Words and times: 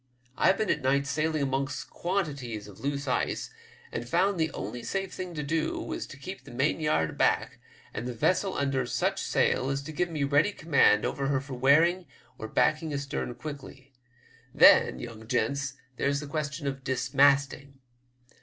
I've 0.35 0.57
been 0.57 0.71
at 0.71 0.81
night 0.81 1.05
sailing 1.05 1.43
amongst 1.43 1.91
quantities 1.91 2.67
of 2.67 2.79
loose' 2.79 3.07
ice, 3.07 3.51
and 3.91 4.09
found 4.09 4.39
the 4.39 4.51
only 4.51 4.81
safe 4.81 5.13
thing 5.13 5.35
to 5.35 5.43
do 5.43 5.79
was 5.79 6.07
to 6.07 6.17
keep 6.17 6.43
the 6.43 6.49
mainyard 6.49 7.11
aback, 7.11 7.59
and 7.93 8.07
the 8.07 8.15
vessel 8.15 8.55
under 8.55 8.87
such 8.87 9.21
sail 9.21 9.69
as 9.69 9.83
to 9.83 9.91
give 9.91 10.09
me 10.09 10.23
ready 10.23 10.53
command 10.53 11.05
over 11.05 11.27
her 11.27 11.39
for 11.39 11.53
wearing 11.53 12.07
or 12.39 12.47
backing 12.47 12.91
astern 12.91 13.35
quickly. 13.35 13.93
Then, 14.55 14.97
young 14.97 15.27
gents, 15.27 15.75
there's 15.97 16.19
the 16.19 16.25
question 16.25 16.65
of 16.65 16.83
dismasting. 16.83 17.75